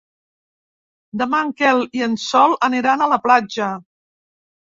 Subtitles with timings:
[1.21, 3.71] Demà en Quel i en Sol aniran a la platja.